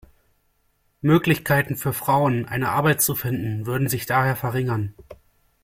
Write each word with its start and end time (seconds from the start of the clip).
Möglichkeiten 1.03 1.75
für 1.75 1.93
Frauen, 1.93 2.47
eine 2.47 2.69
Arbeit 2.71 3.03
zu 3.03 3.13
finden, 3.13 3.67
würden 3.67 3.87
sich 3.87 4.07
daher 4.07 4.35
verringern. 4.35 4.95